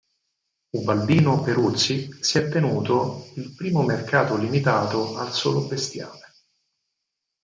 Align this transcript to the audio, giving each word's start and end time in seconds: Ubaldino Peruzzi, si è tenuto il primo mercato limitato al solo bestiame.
Ubaldino 0.71 1.41
Peruzzi, 1.43 2.09
si 2.23 2.39
è 2.39 2.49
tenuto 2.49 3.27
il 3.35 3.53
primo 3.53 3.83
mercato 3.83 4.35
limitato 4.35 5.15
al 5.17 5.31
solo 5.31 5.67
bestiame. 5.67 6.33